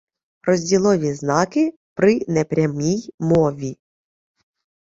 [0.43, 3.75] Розділові знаки при непрямій мови